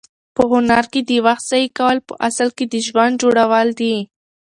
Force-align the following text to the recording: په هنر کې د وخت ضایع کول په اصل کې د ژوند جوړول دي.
په 0.35 0.43
هنر 0.51 0.83
کې 0.91 1.01
د 1.09 1.11
وخت 1.25 1.43
ضایع 1.51 1.69
کول 1.77 1.97
په 2.07 2.13
اصل 2.27 2.49
کې 2.57 2.65
د 2.73 2.75
ژوند 2.87 3.13
جوړول 3.21 3.67
دي. 3.79 3.95